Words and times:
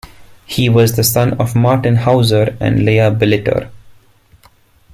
He 0.47 0.67
was 0.67 0.95
the 0.95 1.03
son 1.03 1.33
of 1.33 1.53
Martin 1.55 1.95
Hauser 1.97 2.57
and 2.59 2.83
Leah 2.83 3.11
Billiter. 3.11 3.69